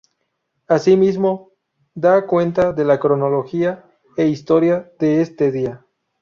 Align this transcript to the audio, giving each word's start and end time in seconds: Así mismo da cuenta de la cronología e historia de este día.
Así 0.67 0.97
mismo 0.97 1.51
da 1.93 2.25
cuenta 2.25 2.73
de 2.73 2.85
la 2.85 2.99
cronología 2.99 3.85
e 4.17 4.25
historia 4.29 4.91
de 4.97 5.21
este 5.21 5.51
día. 5.51 5.85